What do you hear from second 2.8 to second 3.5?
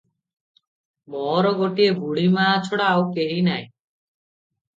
ଆଉ କେହି